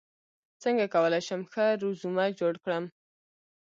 [0.63, 2.85] څنګه کولی شم ښه رزومه جوړ کړم